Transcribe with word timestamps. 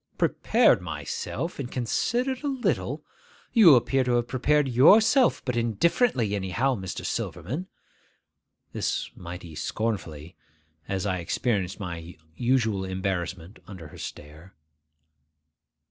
'Prepared 0.17 0.81
myself; 0.81 1.59
and 1.59 1.71
considered 1.71 2.41
a 2.43 2.47
little! 2.47 3.03
You 3.53 3.75
appear 3.75 4.03
to 4.05 4.13
have 4.15 4.27
prepared 4.27 4.67
yourself 4.67 5.43
but 5.45 5.55
indifferently, 5.55 6.33
anyhow, 6.33 6.73
Mr. 6.73 7.05
Silverman.' 7.05 7.67
This 8.73 9.11
mighty 9.15 9.53
scornfully, 9.53 10.35
as 10.87 11.05
I 11.05 11.19
experienced 11.19 11.79
my 11.79 12.17
usual 12.35 12.83
embarrassment 12.83 13.59
under 13.67 13.89
her 13.89 13.99
stare. 13.99 14.55